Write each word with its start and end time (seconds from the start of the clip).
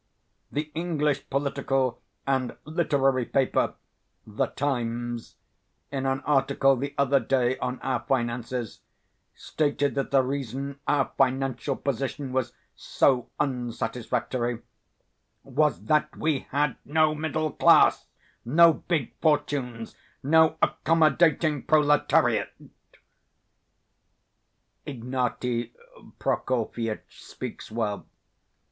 The 0.51 0.71
English 0.73 1.29
political 1.29 2.01
and 2.25 2.57
literary 2.65 3.23
paper, 3.23 3.75
The 4.25 4.47
Times, 4.47 5.35
in 5.91 6.07
an 6.07 6.21
article 6.21 6.75
the 6.75 6.95
other 6.97 7.19
day 7.19 7.59
on 7.59 7.79
our 7.81 7.99
finances 8.07 8.79
stated 9.35 9.93
that 9.93 10.09
the 10.09 10.23
reason 10.23 10.79
our 10.87 11.11
financial 11.19 11.75
position 11.75 12.31
was 12.33 12.51
so 12.75 13.29
unsatisfactory 13.39 14.63
was 15.43 15.85
that 15.85 16.17
we 16.17 16.47
had 16.49 16.77
no 16.83 17.13
middle 17.13 17.51
class, 17.51 18.07
no 18.43 18.73
big 18.73 19.13
fortunes, 19.21 19.95
no 20.23 20.57
accommodating 20.63 21.61
proletariat.' 21.61 22.55
Ignaty 24.87 25.73
Prokofyitch 26.17 27.21
speaks 27.23 27.69
well. 27.69 28.07